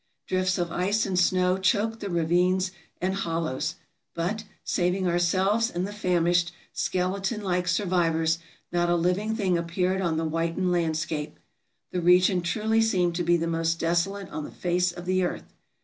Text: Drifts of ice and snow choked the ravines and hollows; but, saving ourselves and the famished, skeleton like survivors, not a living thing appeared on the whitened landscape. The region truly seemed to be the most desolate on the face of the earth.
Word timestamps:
Drifts 0.25 0.57
of 0.57 0.71
ice 0.71 1.05
and 1.05 1.19
snow 1.19 1.59
choked 1.59 1.99
the 1.99 2.09
ravines 2.09 2.71
and 2.99 3.13
hollows; 3.13 3.75
but, 4.15 4.45
saving 4.63 5.05
ourselves 5.07 5.69
and 5.69 5.85
the 5.87 5.93
famished, 5.93 6.51
skeleton 6.73 7.41
like 7.43 7.67
survivors, 7.67 8.39
not 8.71 8.89
a 8.89 8.95
living 8.95 9.35
thing 9.35 9.59
appeared 9.59 10.01
on 10.01 10.17
the 10.17 10.25
whitened 10.25 10.71
landscape. 10.71 11.37
The 11.91 12.01
region 12.01 12.41
truly 12.41 12.81
seemed 12.81 13.13
to 13.13 13.23
be 13.23 13.37
the 13.37 13.45
most 13.45 13.77
desolate 13.79 14.29
on 14.29 14.43
the 14.43 14.49
face 14.49 14.91
of 14.91 15.05
the 15.05 15.21
earth. 15.23 15.53